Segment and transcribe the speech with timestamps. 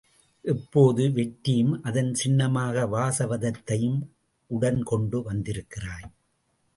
[0.45, 3.99] இப்போது வெற்றியையும் அதன் சின்னமாக வாசவதத்தையையும்
[4.51, 6.07] உடன்கொண்டு வந்திருக்கிறாய்!